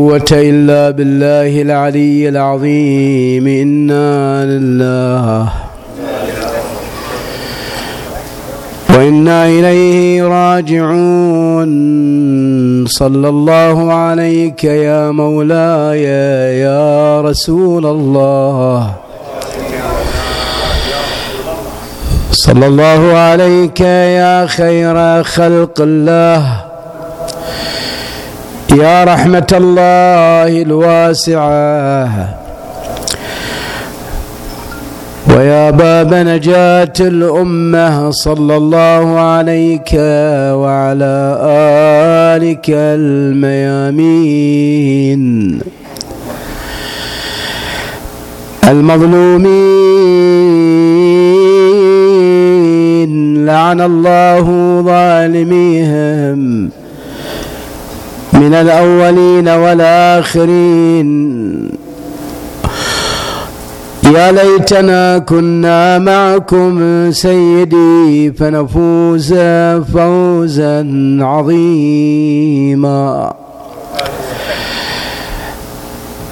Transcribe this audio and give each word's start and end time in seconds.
قوة 0.00 0.24
إلا 0.32 0.90
بالله 0.90 1.62
العلي 1.62 2.28
العظيم. 2.28 3.46
إنا 3.46 4.44
لله 4.44 5.48
وإنا 8.90 9.46
إليه 9.46 10.22
راجعون. 10.22 11.70
صلى 12.86 13.28
الله 13.28 13.92
عليك 13.92 14.64
يا 14.64 15.10
مولاي 15.10 16.02
يا 16.60 17.20
رسول 17.20 17.86
الله. 17.86 18.90
صلى 22.32 22.66
الله 22.66 23.12
عليك 23.18 23.80
يا 23.80 24.46
خير 24.46 25.22
خلق 25.22 25.80
الله. 25.80 26.65
يا 28.74 29.04
رحمة 29.04 29.46
الله 29.52 30.62
الواسعة. 30.62 32.28
ويا 35.36 35.70
باب 35.70 36.14
نجاة 36.14 36.92
الأمة 37.00 38.10
صلى 38.10 38.56
الله 38.56 39.20
عليك 39.20 39.90
وعلى 40.52 41.38
آلك 42.36 42.66
الميامين. 42.68 43.92
المظلومين. 48.68 49.46
لعن 53.46 53.80
الله 53.80 54.44
ظالميهم. 54.86 56.70
من 58.32 58.54
الأولين 58.54 59.48
والآخرين. 59.48 61.06
يا 64.14 64.32
ليتنا 64.32 65.18
كنا 65.18 65.98
معكم 65.98 67.10
سيدي 67.10 68.32
فنفوز 68.32 69.34
فوزا 69.94 70.86
عظيما. 71.20 73.32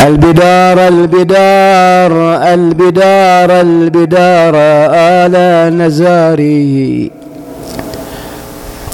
البدار 0.01 0.89
البدار 0.89 2.13
البدار 2.55 3.61
البدار 3.61 4.55
آل 4.95 5.35
نزاري 5.79 7.11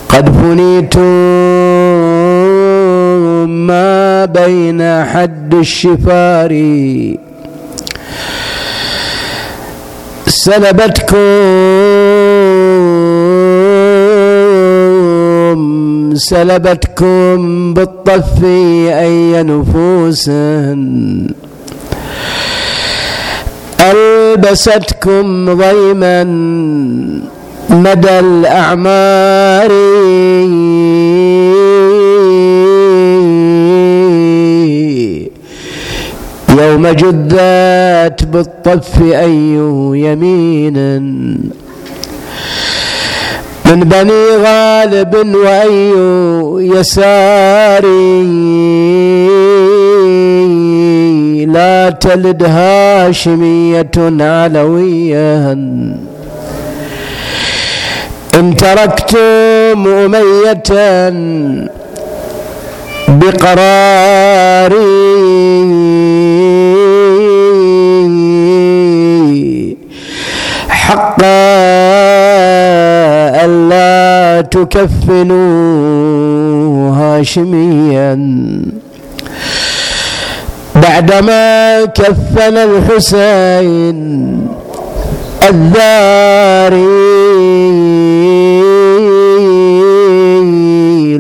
قد 0.08 0.28
فنيتم 0.28 1.00
بين 4.26 5.04
حد 5.04 5.54
الشفار. 5.54 6.52
سلبتكم 10.26 11.16
سلبتكم 16.14 17.74
بالطف 17.74 18.44
أي 18.44 19.42
نفوس. 19.42 20.30
ألبستكم 23.80 25.54
ضيما 25.54 26.24
مدى 27.70 28.18
الأعمار. 28.18 29.70
يوم 36.60 36.86
جدت 36.86 38.24
بالطف 38.24 39.02
أي 39.02 39.54
يمين. 39.94 40.76
من 43.66 43.80
بني 43.80 44.26
غالب 44.44 45.36
وأي 45.36 45.92
يسار. 46.76 47.84
لا 51.46 51.90
تلد 51.90 52.42
هاشمية 52.42 53.90
علوية 54.20 55.52
إن 58.38 58.56
تركتم 58.56 59.86
أمية 59.86 60.62
بقراري. 63.10 64.76
حقا 70.68 71.50
ألا 73.44 74.40
تكفنوا 74.40 75.40
هاشميا. 76.96 78.14
بعدما 80.74 81.84
كفن 81.84 82.56
الحسين 82.56 84.00
الذاري. 85.48 87.00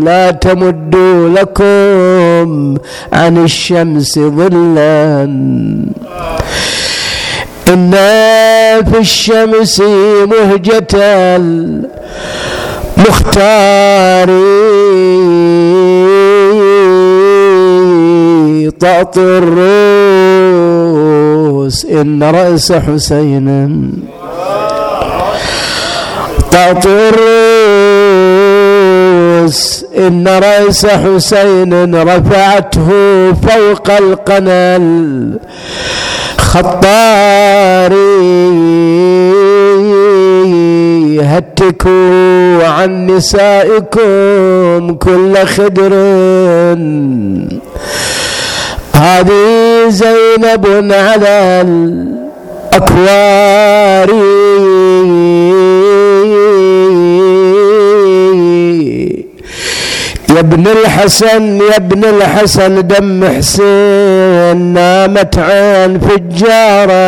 لا 0.04 0.30
تمدوا 0.30 1.28
لكم 1.28 2.76
عن 3.12 3.44
الشمس 3.44 4.18
ظلا. 4.18 5.24
إن 7.68 7.90
في 8.92 8.98
الشمس 8.98 9.80
مهجة 10.26 10.86
المختار 12.96 14.30
طأط 18.80 19.14
الروس 19.18 19.76
إن 21.84 22.22
رأس 22.22 22.72
حسين. 22.72 23.90
طأط 26.52 26.86
الروس. 26.86 27.89
إن 29.98 30.28
رأس 30.28 30.86
حسين 30.86 31.94
رفعته 31.94 32.88
فوق 33.32 33.90
القنل 33.90 35.38
خطاري 40.40 41.20
هتكوا 41.22 42.66
عن 42.66 43.06
نسائكم 43.06 44.94
كل 44.94 45.36
خدر. 45.46 45.92
هذه 48.94 49.88
زينب 49.88 50.66
على 50.92 51.64
الأكوار 52.72 54.10
ابن 60.40 60.66
الحسن 60.66 61.56
يا 61.56 61.76
ابن 61.76 62.04
الحسن 62.04 62.86
دم 62.86 63.24
حسين 63.24 64.56
نامت 64.72 65.38
عين 65.38 66.00
فجارة. 66.00 67.00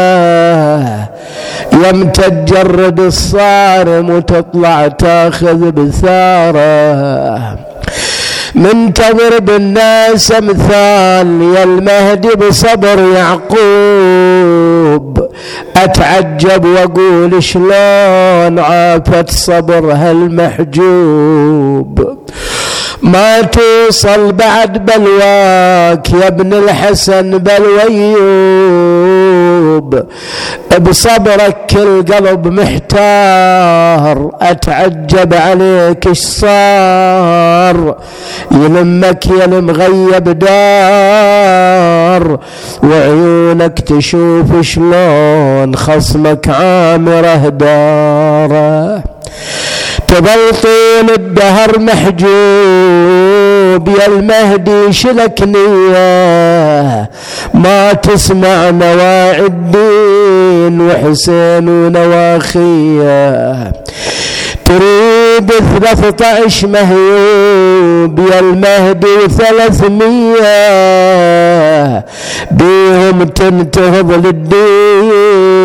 يم 1.73 2.09
تجرد 2.09 3.01
الصارم 3.01 4.11
وتطلع 4.11 4.89
تاخذ 4.89 5.71
بثارة. 5.71 7.59
منتظر 8.55 9.39
بالناس 9.41 10.33
أمثال 10.33 11.43
يا 11.57 11.63
المهدي 11.65 12.29
بصبر 12.29 12.99
يعقوب. 13.17 15.03
أتعجب 15.77 16.65
وأقول 16.65 17.43
شلون 17.43 18.59
عافت 18.59 19.31
صبر 19.31 19.93
هالمحجوب 19.93 21.23
ما 23.03 23.41
توصل 23.41 24.33
بعد 24.33 24.87
بلواك 24.87 26.11
يا 26.11 26.29
ابن 26.29 26.53
الحسن 26.53 27.39
بلويوب 28.53 30.03
بصبرك 30.81 31.57
كل 31.71 32.05
قلب 32.15 32.47
محتار 32.47 34.31
أتعجب 34.41 35.35
عليك 35.35 36.07
إيش 36.07 36.19
صار؟ 36.19 37.97
يلمك 38.51 39.27
يا 39.27 39.45
المغيب 39.45 40.39
دار 40.39 42.39
وعيونك 42.83 43.81
تشوف 43.81 44.61
شلون 44.61 45.77
خصمك 45.77 46.49
عامره 46.49 47.49
داره 47.49 49.03
تظل 50.13 50.51
طول 50.63 51.15
الدهر 51.15 51.79
محجوب 51.79 53.85
بيا 53.85 54.07
المهدي 54.07 54.93
شلك 54.93 55.43
نية. 55.43 57.11
ما 57.55 57.93
تسمع 57.93 58.71
نواعي 58.71 59.47
الدين 59.47 60.81
وحسين 60.81 61.69
ونواخيه. 61.69 63.73
تريد 64.79 65.51
ثلاثة 65.51 66.23
مهيوب 66.67 68.19
يا 68.19 68.41
المهدي 68.41 69.29
ثلاثمية. 69.29 70.53
بيهم 72.51 73.23
تنتهض 73.23 74.27
للدين 74.27 75.57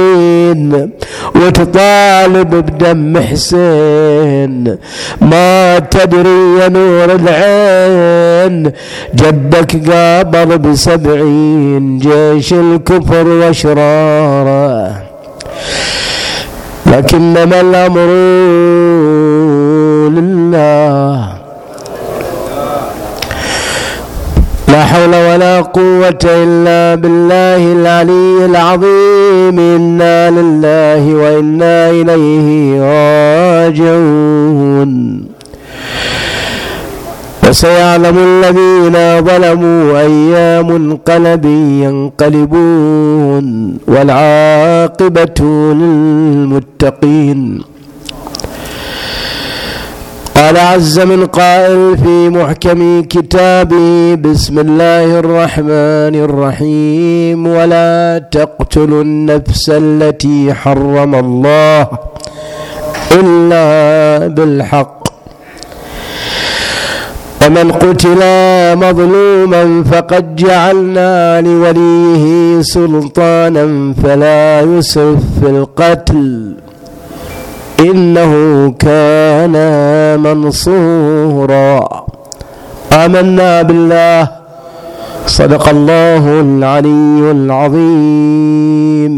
وتطالب 1.36 2.50
بدم 2.50 3.18
حسين. 3.18 4.78
ما 5.22 5.80
تدري 5.80 6.60
يا 6.60 6.68
نور 6.68 7.06
العين 7.06 8.72
جدك 9.16 9.92
قابض 9.92 10.54
بسبعين 10.54 12.00
جيش 12.00 12.54
الكفر 12.54 13.28
وأشراره. 13.28 14.92
لكنما 16.92 17.62
الأمر 17.62 18.08
لله. 20.18 21.28
لا 24.68 24.82
حول 24.86 25.14
ولا 25.16 25.62
قوة 25.62 26.24
إلا 26.26 26.96
بالله 27.02 27.62
العلي 27.78 28.46
العظيم. 28.46 29.58
إنا 29.60 30.30
لله 30.30 31.04
وإنا 31.16 31.90
إليه 31.90 32.48
راجعون. 33.68 34.92
وسيعلم 37.48 38.18
الذين 38.18 38.96
ظلموا 39.26 40.00
أي 40.02 40.64
منقلب 40.64 41.46
ينقلبون 41.84 43.78
والعاقبة 43.88 45.40
للمتقين. 45.82 47.62
قال 50.36 50.58
عز 50.58 51.00
من 51.00 51.26
قائل 51.26 51.98
في 51.98 52.30
محكم 52.30 53.02
كتابه 53.02 54.16
بسم 54.16 54.60
الله 54.60 55.20
الرحمن 55.20 56.16
الرحيم. 56.28 57.48
ولا 57.48 58.24
تقتلوا 58.32 59.02
النفس 59.02 59.70
التي 59.70 60.54
حرم 60.54 61.16
الله 61.16 61.88
إلا 63.12 64.28
بالحق. 64.28 65.07
ومن 67.48 67.72
قتل 67.72 68.20
مظلوما 68.76 69.84
فقد 69.92 70.36
جعلنا 70.36 71.42
لوليه 71.42 72.62
سلطانا 72.62 73.94
فلا 74.04 74.62
يسرف 74.62 75.20
في 75.40 75.50
القتل. 75.50 76.54
إنه 77.80 78.32
كان 78.80 79.56
منصورا. 80.20 81.90
آمنا 82.94 83.62
بالله. 83.62 84.30
صدق 85.26 85.70
الله 85.70 86.40
العلي 86.40 87.32
العظيم. 87.32 89.14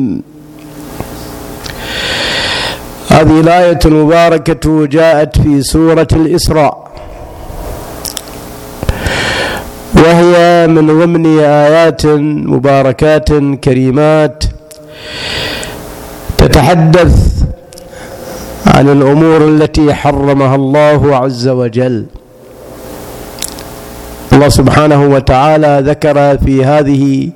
هذه 3.09 3.39
الآية 3.39 3.79
المباركة 3.85 4.85
جاءت 4.85 5.41
في 5.41 5.61
سورة 5.61 6.07
الإسراء. 6.13 6.88
وهي 9.95 10.67
من 10.67 10.87
ضمن 10.87 11.39
آيات 11.39 12.05
مباركات 12.53 13.33
كريمات 13.63 14.43
تتحدث 16.37 17.43
عن 18.67 18.89
الأمور 18.89 19.47
التي 19.47 19.93
حرمها 19.93 20.55
الله 20.55 21.15
عز 21.15 21.47
وجل. 21.47 22.05
الله 24.33 24.49
سبحانه 24.49 25.01
وتعالى 25.05 25.83
ذكر 25.85 26.37
في 26.37 26.65
هذه 26.65 27.29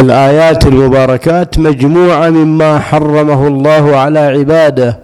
الآيات 0.00 0.66
المباركات 0.66 1.58
مجموعة 1.58 2.28
مما 2.28 2.78
حرمه 2.78 3.46
الله 3.46 3.96
على 3.96 4.18
عباده 4.18 4.98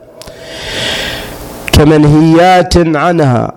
كمنهيات 1.73 2.77
عنها. 2.77 3.53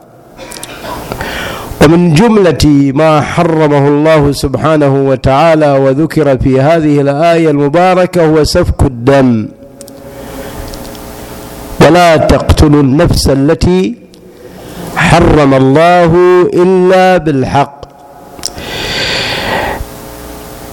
ومن 1.87 2.13
جملة 2.13 2.91
ما 2.95 3.21
حرمه 3.21 3.87
الله 3.87 4.31
سبحانه 4.31 4.93
وتعالى 5.09 5.71
وذكر 5.71 6.37
في 6.37 6.61
هذه 6.61 7.01
الآية 7.01 7.49
المباركة 7.49 8.25
هو 8.25 8.43
سفك 8.43 8.81
الدم. 8.81 9.47
ولا 11.81 12.17
تقتلوا 12.17 12.81
النفس 12.81 13.29
التي 13.29 13.95
حرم 14.95 15.53
الله 15.53 16.11
إلا 16.53 17.17
بالحق. 17.17 17.81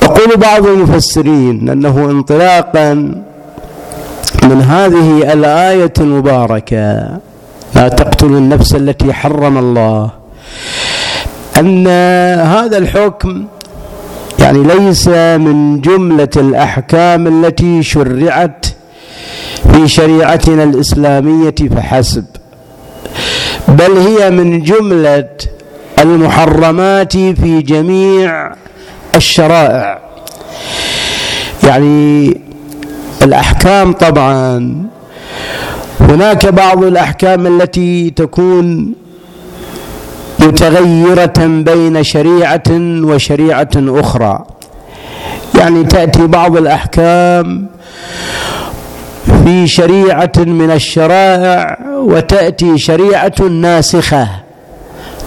يقول 0.03 0.37
بعض 0.37 0.67
المفسرين 0.67 1.69
أنه 1.69 2.11
انطلاقا 2.11 2.95
من 4.43 4.63
هذه 4.63 5.33
الآية 5.33 5.93
المباركة 6.01 7.09
لا 7.75 7.89
تقتلوا 7.89 8.39
النفس 8.39 8.75
التي 8.75 9.13
حرم 9.13 9.59
الله. 9.59 10.11
أن 11.59 11.87
هذا 12.39 12.79
الحكم 12.79 13.45
يعني 14.39 14.63
ليس 14.63 15.09
من 15.09 15.81
جملة 15.81 16.29
الأحكام 16.37 17.27
التي 17.27 17.83
شرعت 17.83 18.67
في 19.73 19.89
شريعتنا 19.89 20.63
الإسلامية 20.65 21.55
فحسب 21.77 22.25
بل 23.69 23.97
هي 23.97 24.31
من 24.31 24.63
جملة 24.63 25.29
المحرمات 25.99 27.13
في 27.13 27.63
جميع 27.63 28.53
الشرائع. 29.17 29.99
يعني 31.65 32.41
الأحكام 33.23 33.93
طبعا 33.93 34.77
هناك 36.01 36.47
بعض 36.47 36.85
الأحكام 36.85 37.47
التي 37.47 38.11
تكون 38.11 38.95
متغيرة 40.45 41.35
بين 41.39 42.03
شريعة 42.03 42.71
وشريعة 43.05 43.71
أخرى. 43.77 44.45
يعني 45.59 45.85
تأتي 45.85 46.27
بعض 46.27 46.57
الأحكام 46.57 47.67
في 49.45 49.67
شريعة 49.67 50.33
من 50.37 50.71
الشرائع 50.71 51.79
وتأتي 51.97 52.79
شريعة 52.79 53.43
ناسخة. 53.51 54.29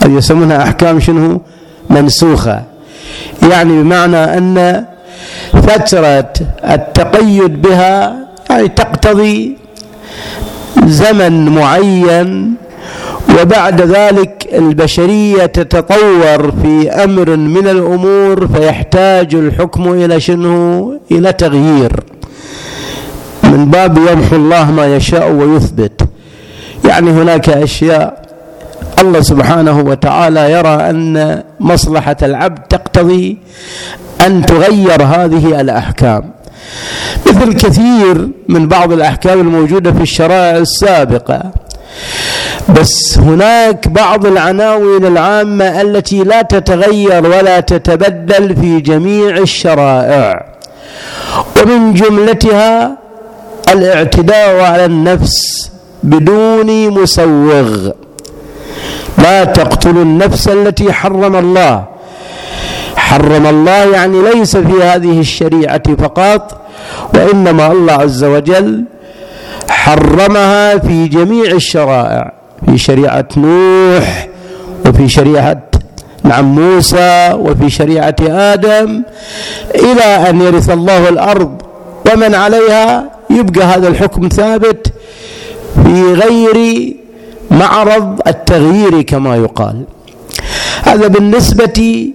أو 0.06 0.18
يسمونها 0.18 0.64
أحكام 0.64 1.00
شنو؟ 1.00 1.42
منسوخة. 1.90 2.64
يعني 3.52 3.84
بمعنى 3.84 4.18
أن 4.38 4.86
فترة 5.54 6.34
التقيد 6.64 7.62
بها 7.62 8.16
يعني 8.50 8.68
تقتضي 8.68 9.58
زمن 10.86 11.50
معين 11.56 12.56
وبعد 13.42 13.82
ذلك 13.82 14.48
البشرية 14.54 15.46
تتطور 15.46 16.52
في 16.62 16.90
أمر 16.90 17.36
من 17.36 17.68
الأمور 17.68 18.48
فيحتاج 18.48 19.36
الحكم 19.36 19.94
إلى 19.94 20.20
شنو؟ 20.20 21.00
إلى 21.12 21.34
تغيير. 21.34 21.92
من 23.44 23.66
باب 23.66 23.98
يمحو 23.98 24.36
الله 24.36 24.72
ما 24.72 24.96
يشاء 24.96 25.32
ويثبت. 25.32 26.02
يعني 26.86 27.12
هناك 27.12 27.50
أشياء 27.50 28.22
الله 29.00 29.22
سبحانه 29.22 29.80
وتعالى 29.80 30.52
يرى 30.52 30.90
أن 30.90 31.44
مصلحة 31.60 32.18
العبد 32.24 32.60
تقتضي 32.60 33.38
أن 34.26 34.46
تغير 34.46 35.04
هذه 35.04 35.62
الأحكام. 35.62 36.32
مثل 37.28 37.54
كثير 37.54 38.30
من 38.50 38.68
بعض 38.68 38.92
الأحكام 38.92 39.40
الموجودة 39.40 39.92
في 39.92 40.02
الشرائع 40.02 40.58
السابقة. 40.58 41.52
بس 42.70 43.18
هناك 43.18 43.88
بعض 43.88 44.26
العناوين 44.26 45.06
العامة 45.06 45.82
التي 45.82 46.24
لا 46.24 46.42
تتغير 46.42 47.26
ولا 47.26 47.60
تتبدل 47.60 48.56
في 48.56 48.80
جميع 48.80 49.38
الشرائع. 49.38 50.46
ومن 51.62 51.94
جملتها 51.94 52.98
الاعتداء 53.70 54.62
على 54.62 54.86
النفس 54.86 55.70
بدون 56.04 56.90
مسوغ. 56.90 57.90
لا 59.18 59.44
تقتلوا 59.44 60.04
النفس 60.04 60.48
التي 60.48 60.94
حرم 60.94 61.36
الله. 61.36 61.84
حرم 62.96 63.46
الله 63.48 63.72
يعني 63.72 64.22
ليس 64.22 64.58
في 64.58 64.84
هذه 64.84 65.20
الشريعة 65.20 65.96
فقط 66.00 66.62
وإنما 67.14 67.72
الله 67.72 67.94
عز 67.94 68.24
وجل 68.24 68.84
حرمها 69.70 70.78
في 70.78 71.08
جميع 71.08 71.52
الشرائع 71.52 72.32
في 72.66 72.78
شريعة 72.78 73.28
نوح 73.38 74.28
وفي 74.86 75.10
شريعة 75.10 75.62
نعم 76.24 76.46
موسى 76.56 77.34
وفي 77.40 77.70
شريعة 77.70 78.16
آدم 78.22 79.04
إلى 79.76 80.30
أن 80.30 80.42
يرث 80.42 80.70
الله 80.70 81.10
الأرض 81.10 81.62
ومن 82.14 82.36
عليها 82.36 83.10
يبقى 83.30 83.66
هذا 83.66 83.88
الحكم 83.88 84.28
ثابت 84.30 84.94
في 85.84 86.14
غير 86.14 86.94
معرض 87.52 88.20
التغيير 88.28 89.02
كما 89.02 89.36
يقال. 89.36 89.84
هذا 90.84 91.08
بالنسبة 91.08 92.08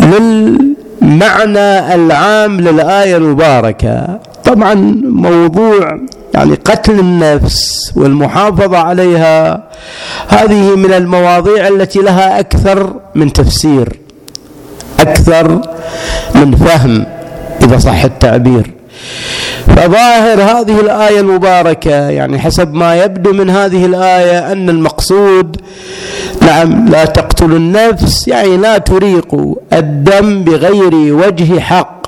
للمعنى 0.00 1.94
العام 1.94 2.60
للآية 2.60 3.16
المباركة. 3.16 4.18
طبعا 4.44 4.74
موضوع 5.04 5.98
يعني 6.34 6.54
قتل 6.54 6.98
النفس 6.98 7.92
والمحافظة 7.96 8.78
عليها 8.78 9.62
هذه 10.28 10.76
من 10.76 10.92
المواضيع 10.92 11.68
التي 11.68 11.98
لها 11.98 12.40
أكثر 12.40 12.94
من 13.14 13.32
تفسير 13.32 13.98
أكثر 15.00 15.60
من 16.34 16.56
فهم 16.56 17.06
إذا 17.62 17.78
صح 17.78 18.04
التعبير. 18.04 18.70
فظاهر 19.66 20.42
هذه 20.42 20.80
الآية 20.80 21.20
المباركة 21.20 21.90
يعني 21.90 22.38
حسب 22.38 22.74
ما 22.74 22.94
يبدو 22.94 23.32
من 23.32 23.50
هذه 23.50 23.86
الآية 23.86 24.52
أن 24.52 24.68
المقصود 24.68 25.56
نعم 26.42 26.88
لا 26.88 27.04
تقتلوا 27.04 27.58
النفس 27.58 28.28
يعني 28.28 28.56
لا 28.56 28.78
تريقوا 28.78 29.54
الدم 29.72 30.44
بغير 30.44 31.14
وجه 31.14 31.60
حق. 31.60 32.06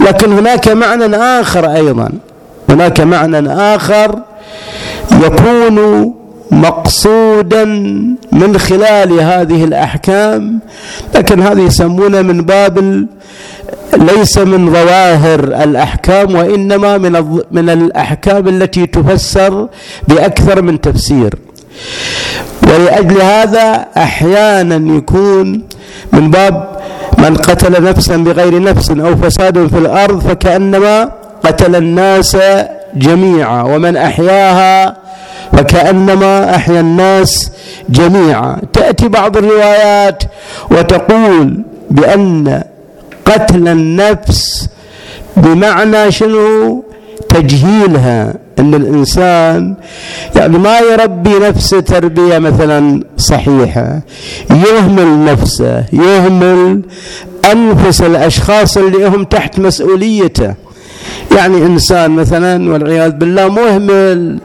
لكن 0.00 0.32
هناك 0.32 0.68
معنى 0.68 1.16
آخر 1.16 1.74
أيضا. 1.74 2.08
هناك 2.68 3.00
معنى 3.00 3.52
آخر 3.52 4.18
يكون 5.24 6.14
مقصودا 6.50 7.64
من 8.32 8.58
خلال 8.58 9.20
هذه 9.20 9.64
الأحكام 9.64 10.60
لكن 11.14 11.42
هذه 11.42 11.60
يسمونه 11.60 12.22
من 12.22 12.42
باب 12.42 13.06
ليس 13.96 14.38
من 14.38 14.72
ظواهر 14.72 15.40
الأحكام 15.40 16.34
وإنما 16.34 16.98
من 16.98 17.40
من 17.50 17.70
الأحكام 17.70 18.48
التي 18.48 18.86
تفسر 18.86 19.68
بأكثر 20.08 20.62
من 20.62 20.80
تفسير. 20.80 21.34
ولأجل 22.62 23.20
هذا 23.22 23.86
أحيانا 23.96 24.96
يكون 24.96 25.62
من 26.12 26.30
باب 26.30 26.80
من 27.18 27.36
قتل 27.36 27.82
نفسا 27.82 28.16
بغير 28.16 28.62
نفس 28.62 28.90
أو 28.90 29.16
فساد 29.16 29.66
في 29.66 29.78
الأرض 29.78 30.20
فكأنما 30.20 31.12
قتل 31.44 31.76
الناس 31.76 32.36
جميعا 32.94 33.62
ومن 33.62 33.96
أحياها 33.96 34.96
فكأنما 35.52 36.54
أحيا 36.56 36.80
الناس 36.80 37.50
جميعا. 37.88 38.56
تأتي 38.72 39.08
بعض 39.08 39.36
الروايات 39.36 40.22
وتقول 40.70 41.62
بأن 41.90 42.62
قتل 43.24 43.68
النفس 43.68 44.68
بمعنى 45.36 46.12
شنو؟ 46.12 46.84
تجهيلها 47.28 48.34
أن 48.58 48.74
الإنسان 48.74 49.74
يعني 50.36 50.58
ما 50.58 50.78
يربي 50.78 51.38
نفسه 51.38 51.80
تربية 51.80 52.38
مثلا 52.38 53.02
صحيحة 53.16 54.00
يهمل 54.50 55.24
نفسه 55.24 55.84
يهمل 55.92 56.82
أنفس 57.52 58.02
الأشخاص 58.02 58.76
اللي 58.76 59.06
هم 59.06 59.24
تحت 59.24 59.58
مسؤوليته. 59.58 60.54
يعني 61.36 61.56
إنسان 61.56 62.10
مثلا 62.10 62.72
والعياذ 62.72 63.10
بالله 63.10 63.48
مهمل 63.48 64.38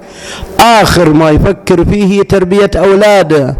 آخر 0.59 1.09
ما 1.09 1.29
يفكر 1.29 1.85
فيه 1.85 2.21
تربية 2.23 2.71
أولاده. 2.75 3.55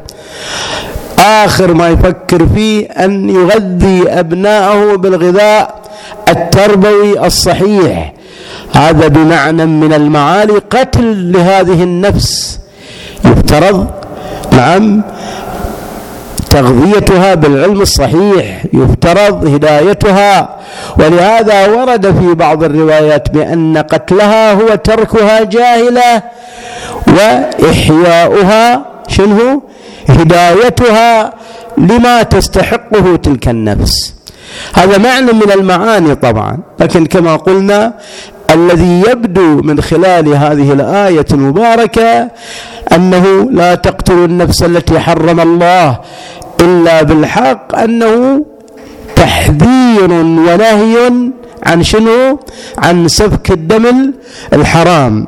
آخر 1.20 1.74
ما 1.74 1.88
يفكر 1.90 2.48
فيه 2.56 2.86
أن 2.86 3.30
يغذي 3.30 4.10
أبناءه 4.10 4.96
بالغذاء 4.96 5.82
التربوي 6.28 7.26
الصحيح. 7.26 8.14
هذا 8.74 9.08
بمعنى 9.08 9.66
من 9.66 9.94
المعالي 9.94 10.54
قتل 10.54 11.32
لهذه 11.32 11.84
النفس. 11.84 12.60
يفترض 13.26 13.88
نعم 14.52 15.02
تغذيتها 16.50 17.36
بالعلم 17.36 17.82
الصحيح. 17.82 18.66
يفترض 18.74 19.46
هدايتها. 19.46 20.59
ولهذا 21.00 21.68
ورد 21.68 22.20
في 22.20 22.34
بعض 22.34 22.64
الروايات 22.64 23.30
بأن 23.30 23.78
قتلها 23.78 24.54
هو 24.54 24.76
تركها 24.76 25.44
جاهلة 25.44 26.24
وإحياؤها 27.08 28.86
شنو؟ 29.08 29.64
هدايتها 30.10 31.34
لما 31.78 32.24
تستحقه 32.24 33.16
تلك 33.16 33.48
النفس. 33.48 34.14
هذا 34.74 34.98
معنى 34.98 35.32
من 35.32 35.52
المعاني 35.52 36.16
طبعا 36.16 36.58
لكن 36.80 37.06
كما 37.06 37.36
قلنا 37.36 37.94
الذي 38.52 39.04
يبدو 39.12 39.62
من 39.62 39.82
خلال 39.82 40.28
هذه 40.36 40.74
الآية 40.74 41.26
المباركة 41.32 42.28
أنه 42.96 43.50
لا 43.52 43.76
تقتلوا 43.76 44.26
النفس 44.26 44.64
التي 44.64 45.00
حرم 45.00 45.40
الله 45.40 46.00
إلا 46.62 47.02
بالحق 47.04 47.76
أنه 47.80 48.46
تحذير 49.22 50.12
ونهي 50.48 50.96
عن 51.70 51.80
شنو؟ 51.84 52.40
عن 52.78 53.08
سفك 53.08 53.52
الدم 53.52 54.14
الحرام. 54.54 55.28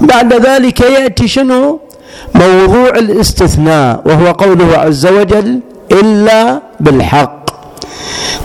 بعد 0.00 0.30
ذلك 0.46 0.80
يأتي 0.80 1.28
شنو؟ 1.28 1.80
موضوع 2.34 2.88
الاستثناء 2.88 4.02
وهو 4.06 4.26
قوله 4.42 4.78
عز 4.78 5.06
وجل 5.06 5.60
إلا 5.92 6.62
بالحق. 6.80 7.36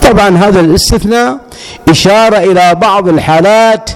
طبعا 0.02 0.30
هذا 0.44 0.60
الاستثناء 0.60 1.38
إشارة 1.90 2.38
إلى 2.38 2.76
بعض 2.76 3.08
الحالات 3.08 3.90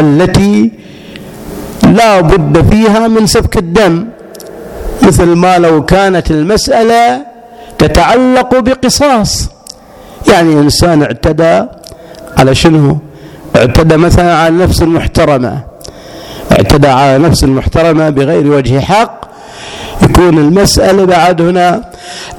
التي 0.00 0.70
لا 1.82 2.20
بد 2.20 2.70
فيها 2.70 3.08
من 3.08 3.26
سفك 3.26 3.56
الدم. 3.56 3.94
مثل 5.02 5.26
ما 5.26 5.58
لو 5.58 5.84
كانت 5.84 6.30
المسألة 6.30 7.02
تتعلق 7.78 8.50
بقصاص. 8.58 9.48
يعني 10.28 10.52
إنسان 10.52 11.02
اعتدى 11.02 11.64
على 12.38 12.54
شنو؟ 12.54 12.98
اعتدى 13.56 13.96
مثلا 13.96 14.36
على 14.36 14.56
نفس 14.56 14.82
المحترمة. 14.82 15.60
اعتدى 16.52 16.88
على 16.88 17.18
نفس 17.18 17.44
المحترمة 17.44 18.10
بغير 18.10 18.46
وجه 18.46 18.80
حق. 18.80 19.20
يكون 20.02 20.38
المسألة 20.38 21.04
بعد 21.04 21.40
هنا 21.42 21.84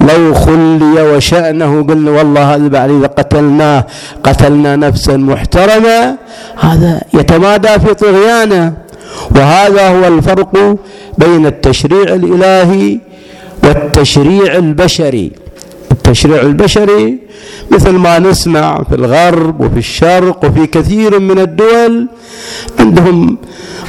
لو 0.00 0.34
خلي 0.34 1.02
وشأنه 1.02 1.82
قلنا 1.82 2.10
والله 2.10 2.54
هذا 2.54 2.68
بعد 2.68 2.90
إذا 2.90 3.06
قتلناه 3.06 3.84
قتلنا 4.22 4.76
نفسا 4.76 5.16
محترمة 5.16 6.16
هذا 6.60 7.00
يتمادى 7.14 7.68
في 7.68 7.94
طغيانه. 7.94 8.72
وهذا 9.36 9.88
هو 9.88 10.06
الفرق 10.06 10.76
بين 11.18 11.46
التشريع 11.46 12.02
الإلهي 12.02 12.98
والتشريع 13.64 14.56
البشري. 14.56 15.32
التشريع 16.06 16.40
البشري 16.40 17.18
مثل 17.70 17.90
ما 17.90 18.18
نسمع 18.18 18.82
في 18.82 18.94
الغرب 18.94 19.60
وفي 19.60 19.78
الشرق 19.78 20.44
وفي 20.44 20.66
كثير 20.66 21.18
من 21.18 21.38
الدول 21.38 22.06
عندهم 22.78 23.38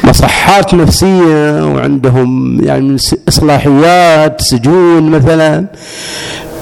مصحات 0.04 0.74
نفسية 0.74 1.66
وعندهم 1.74 2.62
يعني 2.64 2.96
إصلاحيات 3.28 4.42
سجون 4.42 5.10
مثلا. 5.10 5.66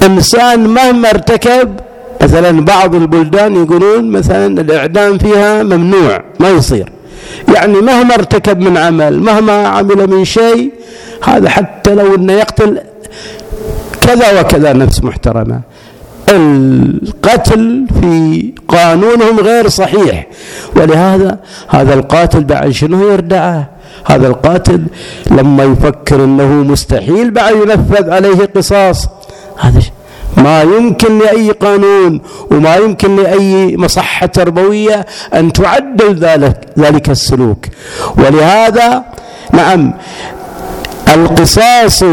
إنسان 0.06 0.68
مهما 0.68 1.10
ارتكب 1.10 1.80
مثلا 2.22 2.66
بعض 2.66 2.96
البلدان 2.96 3.56
يقولون 3.56 4.12
مثلا 4.12 4.62
الإعدام 4.62 5.18
فيها 5.18 5.64
ممنوع 5.64 6.24
ما 6.40 6.50
يصير. 6.50 6.90
يعني 7.56 7.74
مهما 7.74 8.16
ارتكب 8.16 8.60
من 8.60 8.78
عمل 8.78 9.20
مهما 9.20 9.68
عمل 9.68 10.10
من 10.10 10.26
شيء 10.26 10.72
هذا 11.24 11.50
حتى 11.50 11.96
لو 11.96 12.16
إنه 12.16 12.34
يقتل 12.34 12.78
كذا 14.02 14.42
وكذا 14.42 14.74
نفس 14.74 15.04
محترمة. 15.04 15.62
القتل 16.30 17.88
في 18.02 18.54
قانونهم 18.68 19.40
غير 19.40 19.70
صحيح. 19.70 20.28
ولهذا 20.76 21.40
هذا 21.70 21.94
القاتل 21.94 22.44
بعد 22.44 22.70
شنو 22.70 23.10
يردعه؟ 23.12 23.70
هذا 24.06 24.28
القاتل 24.28 24.82
لما 25.32 25.64
يفكر 25.64 26.24
إنه 26.24 26.46
مستحيل 26.46 27.32
بعد 27.32 27.56
ينفذ 27.56 28.10
عليه 28.10 28.50
قصاص. 28.56 29.08
هذا 29.60 29.82
ما 30.38 30.62
يمكن 30.62 31.20
لأي 31.20 31.52
قانون 31.52 32.22
وما 32.52 32.76
يمكن 32.76 33.16
لأي 33.16 33.78
مصحة 33.78 34.26
تربوية 34.26 35.06
أن 35.34 35.54
تعدل 35.54 36.16
ذلك 36.16 36.58
ذلك 36.80 37.10
السلوك. 37.10 37.66
ولهذا 38.18 39.04
نعم 39.54 39.94
القصاص 41.14 42.04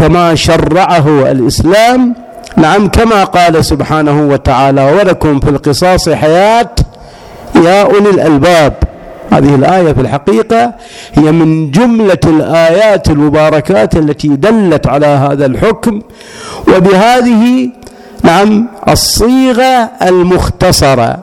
كما 0.00 0.34
شرعه 0.34 1.30
الإسلام. 1.30 2.14
نعم 2.56 2.88
كما 2.88 3.24
قال 3.24 3.64
سبحانه 3.64 4.28
وتعالى 4.28 4.92
ولكم 4.92 5.40
في 5.40 5.50
القصاص 5.50 6.08
حياة 6.08 6.70
يا 7.56 7.82
أولي 7.82 8.10
الألباب. 8.10 8.72
هذه 9.32 9.54
الآية 9.54 9.92
في 9.92 10.00
الحقيقة 10.00 10.74
هي 11.14 11.32
من 11.32 11.70
جملة 11.70 12.18
الآيات 12.26 13.10
المباركات 13.10 13.96
التي 13.96 14.28
دلت 14.28 14.86
على 14.86 15.06
هذا 15.06 15.46
الحكم. 15.46 16.02
وبهذه 16.68 17.70
نعم 18.22 18.68
الصيغة 18.88 19.90
المختصرة. 20.02 21.18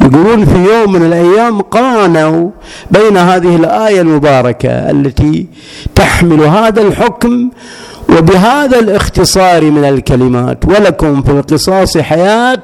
يقولون 0.00 0.44
في 0.44 0.58
يوم 0.72 0.92
من 0.92 1.06
الأيام 1.06 1.60
قارنوا 1.60 2.50
بين 2.90 3.16
هذه 3.16 3.56
الآية 3.56 4.00
المباركة 4.00 4.68
التي 4.68 5.46
تحمل 5.94 6.40
هذا 6.40 6.82
الحكم 6.82 7.50
وبهذا 8.18 8.78
الاختصار 8.78 9.64
من 9.64 9.84
الكلمات 9.84 10.64
ولكم 10.64 11.22
في 11.22 11.30
القصاص 11.30 11.98
حياة 11.98 12.62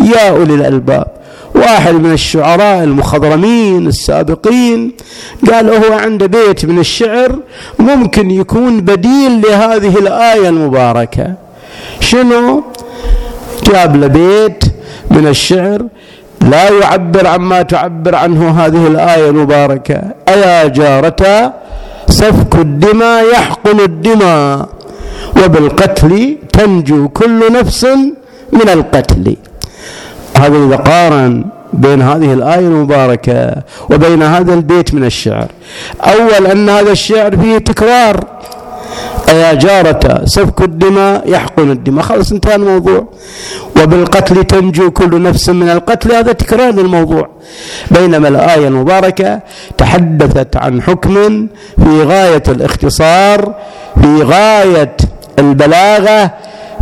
يا 0.00 0.30
أولي 0.30 0.54
الألباب. 0.54 1.06
واحد 1.54 1.94
من 1.94 2.12
الشعراء 2.12 2.84
المخضرمين 2.84 3.86
السابقين 3.86 4.92
قال 5.50 5.70
هو 5.70 5.92
عنده 5.98 6.26
بيت 6.26 6.64
من 6.64 6.78
الشعر 6.78 7.38
ممكن 7.78 8.30
يكون 8.30 8.80
بديل 8.80 9.40
لهذه 9.40 9.98
الآية 9.98 10.48
المباركة. 10.48 11.34
شنو؟ 12.00 12.64
جاب 13.66 13.96
له 13.96 14.06
بيت 14.06 14.64
من 15.10 15.26
الشعر 15.26 15.82
لا 16.50 16.70
يعبر 16.70 17.26
عما 17.26 17.62
تعبر 17.62 18.14
عنه 18.14 18.66
هذه 18.66 18.86
الآية 18.86 19.30
المباركة. 19.30 20.02
أيا 20.28 20.68
جارتا 20.68 21.52
سفك 22.08 22.54
الدماء 22.54 23.32
يحقن 23.32 23.80
الدماء. 23.80 24.68
وبالقتل 25.44 26.38
تنجو 26.52 27.08
كل 27.08 27.52
نفس 27.52 27.84
من 28.52 28.68
القتل. 28.68 29.36
هذا 30.36 30.56
إذا 30.66 30.76
قارن 30.76 31.44
بين 31.72 32.02
هذه 32.02 32.32
الآية 32.32 32.58
المباركة 32.58 33.54
وبين 33.90 34.22
هذا 34.22 34.54
البيت 34.54 34.94
من 34.94 35.04
الشعر. 35.04 35.48
أول 36.00 36.46
أن 36.46 36.68
هذا 36.68 36.92
الشعر 36.92 37.36
فيه 37.36 37.58
تكرار. 37.58 38.24
يا 39.28 39.54
جارة 39.54 40.24
سفك 40.24 40.60
الدماء 40.62 41.30
يحقن 41.30 41.70
الدماء. 41.70 42.04
خلاص 42.04 42.32
انتهى 42.32 42.54
الموضوع. 42.54 43.08
وبالقتل 43.82 44.44
تنجو 44.44 44.90
كل 44.90 45.22
نفس 45.22 45.48
من 45.48 45.68
القتل. 45.68 46.12
هذا 46.12 46.32
تكرار 46.32 46.70
للموضوع. 46.70 47.28
بينما 47.90 48.28
الآية 48.28 48.68
المباركة 48.68 49.40
تحدثت 49.78 50.56
عن 50.56 50.82
حكم 50.82 51.46
في 51.84 52.02
غاية 52.02 52.42
الاختصار 52.48 53.54
في 54.02 54.22
غاية 54.22 54.96
البلاغة 55.40 56.30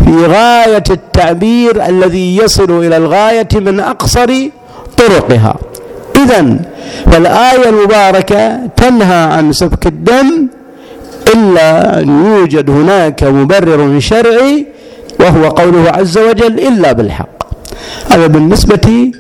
في 0.05 0.27
غاية 0.27 0.85
التعبير 0.91 1.87
الذي 1.87 2.37
يصل 2.37 2.71
إلى 2.87 2.97
الغاية 2.97 3.49
من 3.55 3.81
أقصر 3.81 4.33
طرقها 4.97 5.57
إذا 6.17 6.59
فالآية 7.07 7.69
المباركة 7.69 8.67
تنهى 8.77 9.17
عن 9.33 9.53
سفك 9.53 9.87
الدم 9.87 10.49
إلا 11.35 12.01
أن 12.01 12.27
يوجد 12.27 12.71
هناك 12.71 13.25
مبرر 13.25 14.01
شرعي 14.01 14.67
وهو 15.21 15.49
قوله 15.49 15.91
عز 15.91 16.19
وجل 16.19 16.61
إلا 16.61 16.93
بالحق 16.93 17.29
هذا 18.11 18.27
بالنسبة 18.27 19.11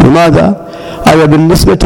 لماذا؟ 0.00 0.66
هذا 1.06 1.24
بالنسبة 1.24 1.78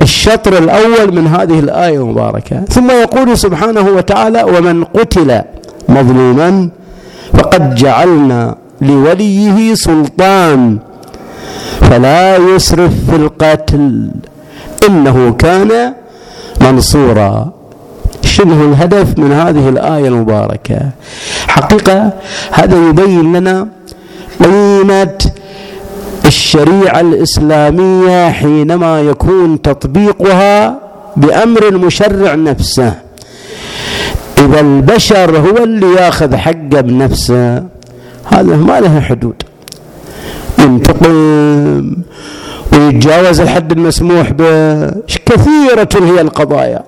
للشطر 0.00 0.58
الأول 0.58 1.14
من 1.14 1.26
هذه 1.26 1.58
الآية 1.58 1.98
المباركة. 1.98 2.64
ثم 2.68 2.90
يقول 2.90 3.38
سبحانه 3.38 3.80
وتعالى 3.80 4.42
ومن 4.42 4.84
قتل 4.84 5.42
مظلوما 5.88 6.68
فقد 7.32 7.74
جعلنا 7.74 8.56
لوليه 8.80 9.74
سلطان 9.74 10.78
فلا 11.80 12.36
يسرف 12.36 12.92
في 13.10 13.16
القتل 13.16 14.10
إنه 14.88 15.32
كان 15.38 15.94
منصورا. 16.60 17.52
شنو 18.24 18.72
الهدف 18.72 19.18
من 19.18 19.32
هذه 19.32 19.68
الآية 19.68 20.08
المباركة؟ 20.08 20.78
حقيقة 21.48 22.12
هذا 22.52 22.88
يبين 22.88 23.36
لنا 23.36 23.68
قيمة 24.44 25.18
الشريعة 26.54 27.00
الإسلامية 27.00 28.30
حينما 28.30 29.00
يكون 29.00 29.62
تطبيقها 29.62 30.78
بأمر 31.16 31.68
المشرع 31.68 32.34
نفسه. 32.34 32.94
إذا 34.38 34.60
البشر 34.60 35.38
هو 35.38 35.64
اللي 35.64 35.94
ياخذ 35.94 36.36
حقه 36.36 36.80
بنفسه. 36.80 37.64
هذا 38.24 38.56
ما 38.56 38.80
له 38.80 39.00
حدود. 39.00 39.42
ينتقم 40.58 41.96
ويتجاوز 42.72 43.40
الحد 43.40 43.72
المسموح 43.72 44.30
به. 44.30 44.90
كثيرة 45.26 45.88
هي 46.02 46.20
القضايا. 46.20 46.82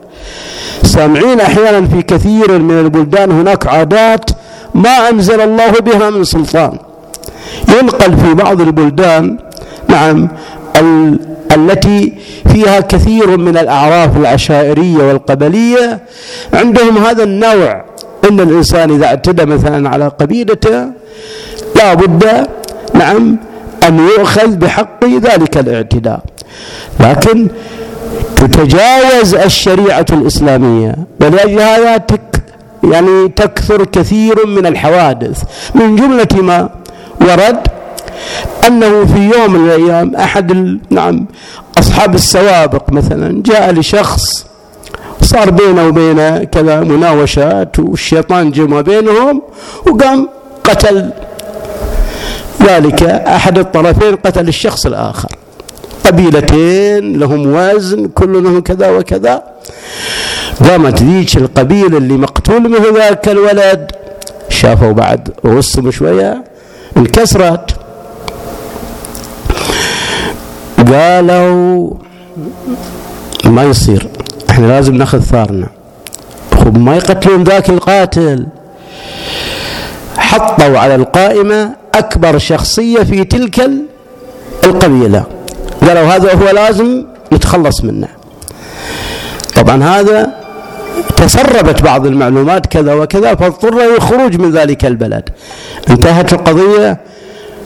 سامعين 0.82 1.40
أحيانا 1.40 1.88
في 1.88 2.02
كثير 2.02 2.58
من 2.58 2.78
البلدان 2.78 3.30
هناك 3.30 3.66
عادات 3.66 4.30
ما 4.74 5.08
أنزل 5.10 5.40
الله 5.40 5.70
بها 5.70 6.10
من 6.10 6.24
سلطان. 6.24 6.78
ينقل 7.68 8.16
في 8.16 8.34
بعض 8.34 8.60
البلدان 8.60 9.38
نعم 9.94 10.28
ال 10.80 11.18
التي 11.56 12.12
فيها 12.52 12.80
كثير 12.80 13.36
من 13.36 13.56
الأعراف 13.56 14.16
العشائريه 14.16 14.96
والقبلية. 15.08 16.00
عندهم 16.54 16.98
هذا 16.98 17.22
النوع 17.22 17.84
إن 18.30 18.40
الإنسان 18.40 18.90
إذا 18.90 19.06
اعتدى 19.06 19.44
مثلا 19.44 19.88
على 19.88 20.08
قبيلته 20.08 20.86
لا 21.76 21.94
بد 21.94 22.46
نعم 22.94 23.36
أن 23.88 23.98
يؤخذ 23.98 24.56
بحق 24.56 25.04
ذلك 25.04 25.56
الاعتداء. 25.58 26.20
لكن 27.00 27.48
تتجاوز 28.36 29.34
الشريعة 29.34 30.06
الإسلامية 30.12 30.94
ولأجل 31.20 31.60
هذا 31.60 31.96
تك 31.96 32.20
يعني 32.92 33.28
تكثر 33.28 33.84
كثير 33.84 34.46
من 34.46 34.66
الحوادث. 34.66 35.42
من 35.74 35.96
جملة 35.96 36.42
ما 36.42 36.68
ورد 37.20 37.60
أنه 38.66 39.04
في 39.04 39.30
يوم 39.38 39.52
من 39.52 39.70
الأيام 39.70 40.16
أحد 40.16 40.78
نعم 40.90 41.26
أصحاب 41.78 42.14
السوابق 42.14 42.92
مثلا 42.92 43.42
جاء 43.42 43.72
لشخص 43.72 44.46
صار 45.22 45.50
بينه 45.50 45.88
وبينه 45.88 46.44
كذا 46.44 46.80
مناوشات 46.80 47.78
والشيطان 47.78 48.50
جمع 48.50 48.80
بينهم 48.80 49.42
وقام 49.86 50.28
قتل. 50.64 51.10
ذلك 52.62 53.02
أحد 53.02 53.58
الطرفين 53.58 54.16
قتل 54.16 54.48
الشخص 54.48 54.86
الآخر. 54.86 55.28
قبيلتين 56.06 57.18
لهم 57.18 57.54
وزن 57.54 58.06
كل 58.06 58.42
لهم 58.42 58.60
كذا 58.60 58.90
وكذا. 58.90 59.42
قامت 60.68 61.02
ذيك 61.02 61.36
القبيلة 61.36 61.98
اللي 61.98 62.14
مقتول 62.14 62.62
منه 62.62 62.84
ذاك 62.94 63.28
الولد. 63.28 63.90
شافوا 64.48 64.92
بعد 64.92 65.28
غصهم 65.46 65.90
شوية 65.90 66.44
انكسرت. 66.96 67.76
قالوا 70.92 71.94
ما 73.44 73.62
يصير 73.62 74.06
إحنا 74.50 74.66
لازم 74.66 74.94
نأخذ 74.94 75.20
ثارنا. 75.20 75.66
ما 76.64 76.96
يقتلون 76.96 77.44
ذاك 77.44 77.70
القاتل؟ 77.70 78.46
حطوا 80.18 80.78
على 80.78 80.94
القائمة 80.94 81.70
أكبر 81.94 82.38
شخصية 82.38 83.02
في 83.02 83.24
تلك 83.24 83.70
القبيلة. 84.64 85.24
قالوا 85.80 86.02
هذا 86.02 86.34
هو 86.34 86.50
لازم 86.50 87.04
نتخلص 87.32 87.84
منه. 87.84 88.08
طبعا 89.56 89.84
هذا 89.84 90.34
تسربت 91.16 91.82
بعض 91.82 92.06
المعلومات 92.06 92.66
كذا 92.66 92.94
وكذا 92.94 93.34
فاضطر 93.34 93.94
الخروج 93.96 94.36
من 94.36 94.52
ذلك 94.52 94.84
البلد. 94.84 95.28
انتهت 95.90 96.32
القضية. 96.32 97.00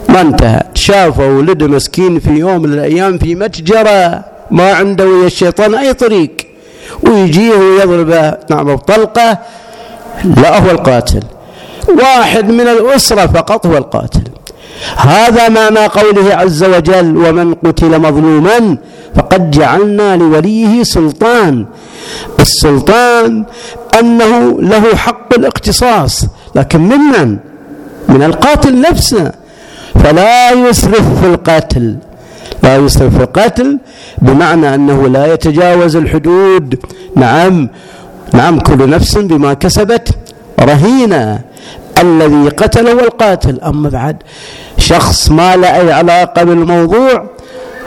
ما 0.08 0.20
انتهت 0.20 0.76
شافوا 0.76 1.24
ولد 1.24 1.62
مسكين 1.62 2.20
في 2.20 2.30
يوم 2.30 2.62
من 2.62 2.72
الأيام 2.72 3.18
في 3.18 3.34
متجرة. 3.34 4.24
ما 4.50 4.72
عنده 4.72 5.06
ويا 5.06 5.26
الشيطان 5.26 5.74
أي 5.74 5.94
طريق. 5.94 6.32
ويجيه 7.02 7.54
ويضرب 7.54 8.34
نعم 8.50 8.74
بطلقة 8.76 9.38
لا 10.24 10.58
هو 10.58 10.70
القاتل. 10.70 11.22
واحد 11.88 12.50
من 12.50 12.68
الأسرة 12.68 13.26
فقط 13.26 13.66
هو 13.66 13.76
القاتل. 13.76 14.22
هذا 14.96 15.48
معنى 15.48 15.86
قوله 15.86 16.34
عز 16.34 16.64
وجل 16.64 17.16
ومن 17.16 17.54
قتل 17.54 17.98
مظلوما 18.00 18.76
فقد 19.16 19.50
جعلنا 19.50 20.16
لوليه 20.16 20.82
سلطان 20.82 21.66
السلطان 22.40 23.44
أنه 24.00 24.60
له 24.60 24.96
حق 24.96 25.34
الاقتصاص 25.34 26.24
لكن 26.54 26.80
ممن 26.80 27.36
من 28.08 28.22
القاتل 28.22 28.80
نفسه. 28.80 29.32
فلا 30.04 30.52
يسرف 30.52 31.20
في 31.20 31.26
القتل. 31.26 31.96
لا 32.62 32.76
يسرف 32.76 33.16
في 33.16 33.22
القتل 33.22 33.78
بمعنى 34.18 34.74
أنه 34.74 35.08
لا 35.08 35.32
يتجاوز 35.32 35.96
الحدود. 35.96 36.78
نعم 37.16 37.68
نعم 38.32 38.60
كل 38.60 38.90
نفس 38.90 39.18
بما 39.18 39.54
كسبت 39.54 40.08
رهينة. 40.60 41.40
الذي 42.02 42.48
قتل 42.48 42.88
هو 42.88 43.00
القاتل. 43.00 43.60
أما 43.60 43.88
بعد 43.88 44.16
شخص 44.78 45.30
ما 45.30 45.56
له 45.56 45.76
أي 45.76 45.92
علاقة 45.92 46.44
بالموضوع 46.44 47.30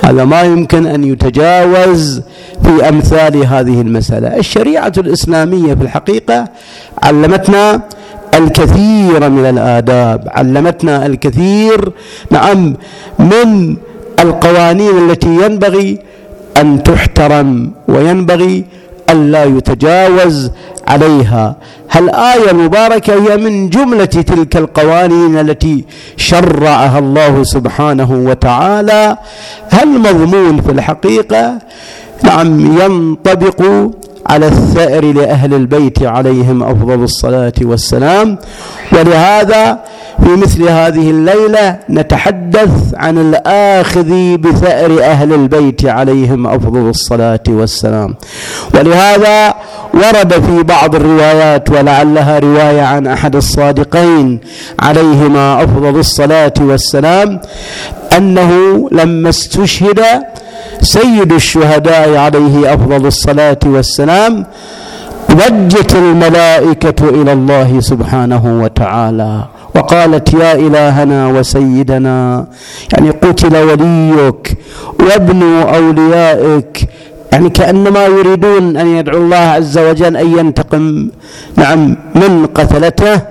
هذا 0.03 0.25
ما 0.25 0.41
يمكن 0.41 0.85
أن 0.85 1.03
يتجاوز 1.03 2.21
في 2.63 2.89
أمثال 2.89 3.45
هذه 3.45 3.81
المسألة. 3.81 4.37
الشريعة 4.37 4.93
الإسلامية 4.97 5.73
في 5.73 5.81
الحقيقة 5.81 6.45
علمتنا 7.03 7.81
الكثير 8.45 9.29
من 9.29 9.45
الآداب. 9.45 10.19
علمتنا 10.37 11.05
الكثير. 11.05 11.91
نعم 12.31 12.75
من 13.19 13.77
القوانين 14.19 14.95
التي 15.09 15.33
ينبغي 15.45 15.99
أن 16.57 16.83
تحترم 16.83 17.71
وينبغي 17.87 18.65
ألا 19.09 19.43
يتجاوز 19.43 20.51
عليها. 20.87 21.55
هالآية 21.91 22.51
المباركة 22.51 23.13
هي 23.13 23.37
من 23.37 23.69
جملة 23.69 24.05
تلك 24.05 24.57
القوانين 24.57 25.37
التي 25.37 25.85
شرعها 26.17 26.99
الله 26.99 27.43
سبحانه 27.43 28.11
وتعالى. 28.11 29.17
هالمضمون 29.71 30.61
في 30.61 30.71
الحقيقة؟ 30.71 31.57
نعم 32.23 32.79
ينطبق 32.81 33.59
على 34.27 34.47
الثأر 34.47 35.05
لأهل 35.05 35.53
البيت 35.53 36.03
عليهم 36.03 36.63
أفضل 36.63 37.03
الصلاة 37.03 37.53
والسلام. 37.61 38.37
ولهذا 38.91 39.79
في 40.23 40.29
مثل 40.29 40.69
هذه 40.69 41.09
الليلة 41.09 41.79
نتحدث 41.89 42.69
عن 42.93 43.17
الآخذ 43.17 44.37
بثأر 44.37 45.03
أهل 45.03 45.33
البيت 45.33 45.85
عليهم 45.85 46.47
أفضل 46.47 46.89
الصلاة 46.89 47.43
والسلام. 47.49 48.15
ولهذا 48.75 49.53
ورد 49.93 50.33
في 50.33 50.63
بعض 50.63 50.95
الروايات 50.95 51.69
ولعلها 51.69 52.39
رواية 52.39 52.81
عن 52.81 53.07
أحد 53.07 53.35
الصادقين 53.35 54.39
عليهما 54.79 55.63
أفضل 55.63 55.99
الصلاة 55.99 56.53
والسلام 56.61 57.39
أنه 58.17 58.51
لما 58.91 59.29
استشهد 59.29 60.01
سيد 60.81 61.33
الشهداء 61.33 62.15
عليه 62.17 62.73
أفضل 62.73 63.05
الصلاة 63.05 63.59
والسلام 63.65 64.45
وجت 65.29 65.95
الملائكة 65.95 67.09
إلى 67.09 67.33
الله 67.33 67.79
سبحانه 67.79 68.61
وتعالى 68.63 69.43
وقالت 69.75 70.33
يا 70.33 70.53
إلهنا 70.55 71.27
وسيدنا 71.27 72.45
يعني 72.93 73.09
قتل 73.09 73.57
وليك 73.57 74.57
وابن 74.99 75.43
أوليائك 75.61 76.89
يعني 77.31 77.49
كأنما 77.49 78.05
يريدون 78.05 78.77
أن 78.77 78.87
يدعو 78.87 79.17
الله 79.17 79.37
عز 79.37 79.77
وجل 79.77 80.17
أن 80.17 80.37
ينتقم 80.37 81.09
نعم 81.55 81.97
من 82.15 82.45
قتلته 82.55 83.21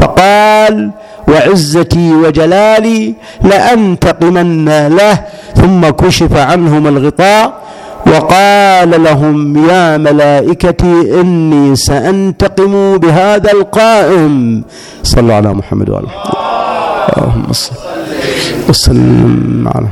فقال 0.00 0.90
وعزتي 1.28 2.12
وجلالي 2.14 3.14
لأنتقمن 3.42 4.68
له 4.88 5.16
ثم 5.54 5.88
كشف 5.88 6.36
عنهم 6.36 6.86
الغطاء 6.86 7.64
وقال 8.06 9.02
لهم 9.02 9.68
يا 9.68 9.96
ملائكتي 9.96 11.20
إني 11.20 11.76
سأنتقم 11.76 12.98
بهذا 12.98 13.52
القائم. 13.52 14.64
صلوا 15.02 15.34
على 15.34 15.54
محمد 15.54 15.90
وعلى 15.90 16.06
اللهم 17.16 17.52
صل 17.52 17.72
وسلم 18.68 19.68
على 19.74 19.88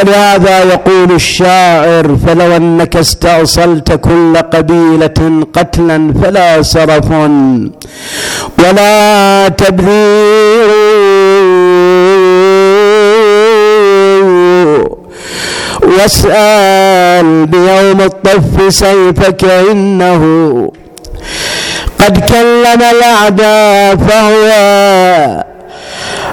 ولهذا 0.00 0.64
يقول 0.64 1.12
الشاعر 1.12 2.16
فلو 2.26 2.56
أنك 2.56 2.96
استأصلت 2.96 3.92
كل 3.92 4.36
قبيلة 4.36 5.46
قتلا 5.52 6.14
فلا 6.22 6.62
سرف. 6.62 7.10
ولا 8.58 9.48
تبذير 9.48 10.70
واسأل 15.82 17.46
بيوم 17.46 18.00
الطف 18.00 18.74
سيفك 18.74 19.44
إنه 19.44 20.22
قد 21.98 22.18
كلم 22.18 22.82
الأعداء 22.90 23.96
فهو 23.96 24.50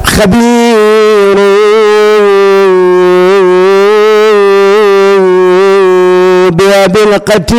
خبير. 0.06 1.38
بأبي 6.50 7.04
القتيل 7.04 7.58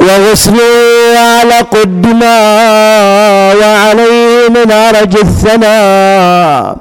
وغسلوا 0.00 1.18
على 1.18 1.54
قدما 1.72 2.38
وعليه 3.54 4.48
من 4.48 4.72
عرج 4.72 5.16
الثناء 5.16 6.76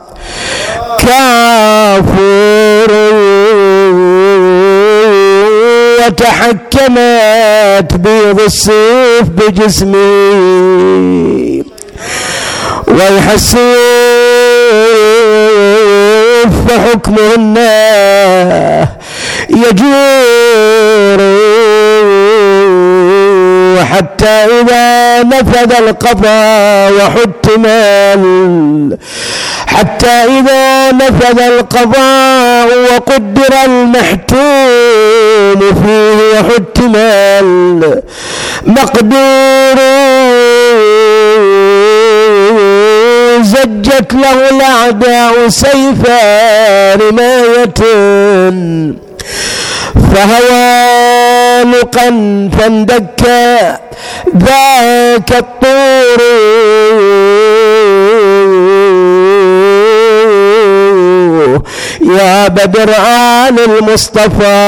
كافور 0.99 2.91
وتحكمت 5.99 7.93
بيض 7.93 8.39
السيف 8.41 9.23
بجسمي 9.37 9.99
ويحسوا 12.87 13.98
فحكمهن 16.67 17.57
يجور 19.49 21.19
حتى 23.85 24.29
إذا 24.29 25.23
نفذ 25.23 25.71
القضاء 25.73 26.91
وحتم 26.93 27.63
حتى 29.67 30.07
إذا 30.39 30.91
نفذ 30.91 31.39
القضاء 31.39 32.67
وقدر 32.93 33.53
المحتوم 33.65 35.59
فيه 35.59 36.39
وحتم 36.39 36.93
المقدور 38.65 39.77
زجت 43.53 44.13
له 44.13 44.37
الأعداء 44.49 45.47
سيفا 45.47 46.21
رماية 46.95 47.79
فهوانقا 50.13 52.07
فاندك 52.59 53.21
ذاك 54.37 55.31
الطور. 55.31 56.19
يا 62.19 62.47
بدر 62.47 62.89
آل 63.47 63.57
المصطفى 63.59 64.59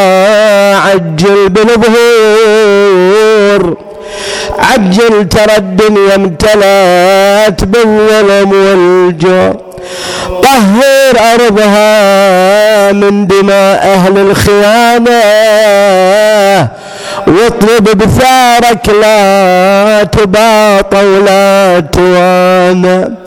عجل 0.86 1.50
بالظهور 1.50 2.61
عجل 4.74 5.30
ترى 5.30 5.58
الدنيا 5.58 6.16
امتلأت 6.16 7.64
بالظلم 7.64 8.52
والجور 8.52 9.56
طهر 10.44 11.34
أرضها 11.34 12.92
من 12.92 13.28
دماء 13.28 13.86
أهل 13.86 14.18
الخيانة. 14.18 15.22
واطلب 17.28 17.98
بثارك 17.98 18.90
لا 19.02 20.04
تباط 20.04 20.94
ولا 20.96 21.80
توانى. 21.80 23.21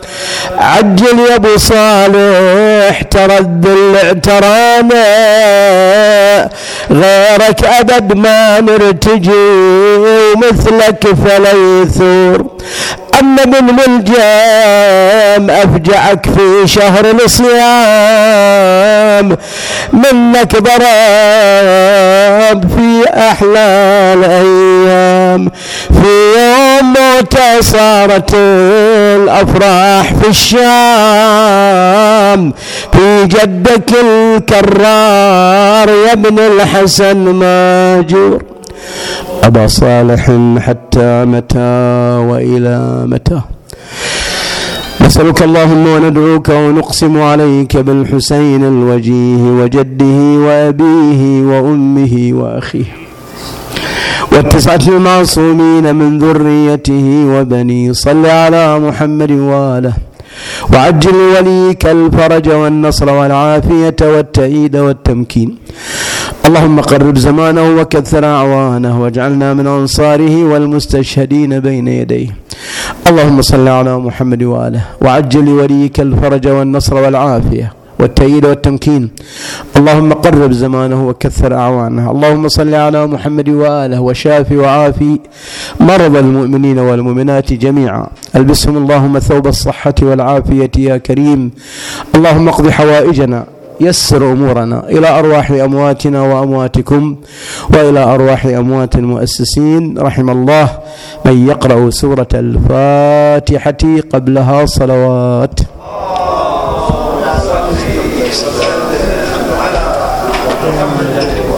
عجل 0.59 1.19
يا 1.19 1.35
أبو 1.37 1.57
صالح 1.57 3.03
ترى 3.03 3.39
الذل 3.39 3.97
اعترانا 4.05 5.05
غيرك 6.91 7.65
أبد 7.65 8.17
ما 8.17 8.61
نرتجي 8.61 9.31
ومثلك 9.99 11.07
فليثور 11.25 12.39
أما 12.41 13.04
من 13.23 13.65
ملجام 13.75 15.51
أفجعك 15.51 16.27
في 16.27 16.67
شهر 16.67 17.05
الصيام 17.25 18.47
منك 19.93 20.57
ضرب 20.57 20.81
في 22.77 23.05
أحلى 23.09 23.67
الأيام. 24.15 25.51
في 25.91 26.13
يوم 26.37 26.93
موت 26.93 27.37
صارت 27.61 28.31
الأفراح 28.35 30.15
في 30.15 30.29
الشام. 30.29 31.73
في 32.93 33.25
جدك 33.27 33.91
الكرار 34.05 35.89
يا 35.89 36.13
ابن 36.13 36.39
الحسن 36.39 37.17
ماجور. 37.17 38.54
أبا 39.43 39.67
صالح 39.67 40.23
حتى 40.59 41.25
متى 41.25 41.75
وإلى 42.31 43.05
متى. 43.07 43.41
نسألك 45.01 45.43
اللهم 45.43 45.87
وندعوك 45.87 46.49
ونقسم 46.49 47.23
عليك 47.23 47.77
بالحسين 47.77 48.65
الوجيه 48.65 49.43
وجده 49.61 50.19
وأبيه 50.47 51.23
وأمه 51.51 52.15
وأخيه. 52.33 52.85
والتسعة 54.33 54.85
المعصومين 54.89 55.95
من 55.95 56.19
ذريته 56.19 57.07
وبني 57.35 57.95
صل 57.95 58.27
على 58.27 58.79
محمد 58.79 59.31
وآله. 59.31 59.93
وعجل 60.73 61.13
لوليك 61.13 61.87
الفرج 61.87 62.49
والنصر 62.49 63.09
والعافية 63.11 63.97
والتأييد 64.03 64.77
والتمكين. 64.77 65.51
اللهم 66.47 66.81
قرب 66.81 67.19
زمانه 67.19 67.77
وكثر 67.79 68.25
أعوانه 68.25 69.03
واجعلنا 69.03 69.55
من 69.55 69.67
أنصاره 69.67 70.45
والمستشهدين 70.45 71.61
بين 71.61 71.89
يديه. 71.89 72.29
اللهم 73.09 73.43
صل 73.43 73.69
على 73.69 73.99
محمد 73.99 74.43
وآله 74.43 74.83
وعجل 75.03 75.45
لوليك 75.45 76.01
الفرج 76.01 76.49
والنصر 76.49 76.95
والعافية 76.95 77.73
والتأييد 78.01 78.45
والتمكين. 78.47 79.11
اللهم 79.77 80.13
قرب 80.13 80.53
زمانه 80.53 81.09
وكثر 81.09 81.55
أعوانه. 81.55 82.11
اللهم 82.11 82.49
صل 82.49 82.75
على 82.75 83.07
محمد 83.07 83.49
وآله 83.49 84.01
وشافي 84.01 84.57
وعافي 84.57 85.19
مرضى 85.81 86.19
المؤمنين 86.19 86.79
والمؤمنات 86.79 87.53
جميعا. 87.53 88.07
ألبسهم 88.37 88.77
اللهم 88.77 89.19
ثوب 89.19 89.47
الصحة 89.47 89.95
والعافية 90.03 90.71
يا 90.79 90.97
كريم. 90.97 91.51
اللهم 92.15 92.49
اقض 92.49 92.69
حوائجنا. 92.69 93.54
يسر 93.81 94.33
أمورنا 94.33 94.89
إلى 94.89 95.19
أرواح 95.19 95.51
أمواتنا 95.51 96.23
وأمواتكم 96.23 97.17
وإلى 97.75 98.03
أرواح 98.15 98.47
أموات 98.47 98.95
المؤسسين. 98.95 99.99
رحم 99.99 100.31
الله 100.31 100.69
من 101.25 101.49
يقرأ 101.49 101.91
سورة 101.91 102.29
الفاتحة 102.35 103.83
قبلها 104.13 104.67
صلوات. 104.67 105.61
محمد 110.65 111.54